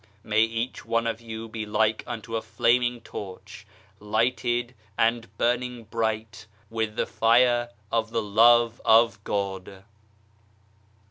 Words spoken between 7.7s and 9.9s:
of the Love of God.